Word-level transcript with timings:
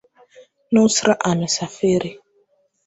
Nusra 0.73 1.13
amesafiri 1.29 2.09